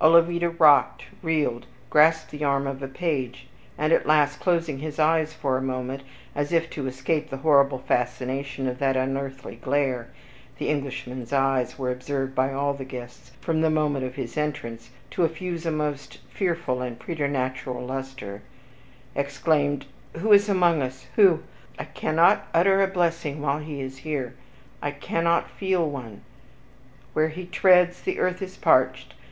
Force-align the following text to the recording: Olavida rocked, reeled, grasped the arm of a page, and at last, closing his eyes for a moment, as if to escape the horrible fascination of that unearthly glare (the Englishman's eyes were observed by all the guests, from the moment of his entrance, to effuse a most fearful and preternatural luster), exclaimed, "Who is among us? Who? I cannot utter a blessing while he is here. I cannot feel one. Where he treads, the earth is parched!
Olavida 0.00 0.48
rocked, 0.48 1.06
reeled, 1.24 1.66
grasped 1.90 2.30
the 2.30 2.44
arm 2.44 2.68
of 2.68 2.84
a 2.84 2.86
page, 2.86 3.48
and 3.76 3.92
at 3.92 4.06
last, 4.06 4.38
closing 4.38 4.78
his 4.78 5.00
eyes 5.00 5.32
for 5.34 5.56
a 5.56 5.60
moment, 5.60 6.04
as 6.36 6.52
if 6.52 6.70
to 6.70 6.86
escape 6.86 7.28
the 7.30 7.38
horrible 7.38 7.78
fascination 7.80 8.68
of 8.68 8.78
that 8.78 8.96
unearthly 8.96 9.56
glare 9.56 10.06
(the 10.58 10.68
Englishman's 10.68 11.32
eyes 11.32 11.80
were 11.80 11.90
observed 11.90 12.32
by 12.32 12.52
all 12.52 12.72
the 12.74 12.84
guests, 12.84 13.32
from 13.40 13.60
the 13.60 13.70
moment 13.70 14.04
of 14.04 14.14
his 14.14 14.36
entrance, 14.36 14.90
to 15.10 15.24
effuse 15.24 15.66
a 15.66 15.72
most 15.72 16.18
fearful 16.28 16.80
and 16.80 17.00
preternatural 17.00 17.84
luster), 17.84 18.42
exclaimed, 19.16 19.86
"Who 20.18 20.30
is 20.32 20.48
among 20.48 20.80
us? 20.80 21.08
Who? 21.16 21.42
I 21.76 21.86
cannot 21.86 22.46
utter 22.54 22.80
a 22.82 22.86
blessing 22.86 23.42
while 23.42 23.58
he 23.58 23.80
is 23.80 23.98
here. 24.06 24.34
I 24.80 24.92
cannot 24.92 25.50
feel 25.50 25.90
one. 25.90 26.20
Where 27.14 27.30
he 27.30 27.46
treads, 27.46 28.00
the 28.02 28.20
earth 28.20 28.40
is 28.40 28.56
parched! 28.56 29.14